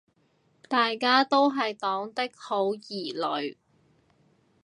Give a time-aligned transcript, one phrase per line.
[0.67, 3.13] 大家都是黨的好兒
[3.43, 3.55] 女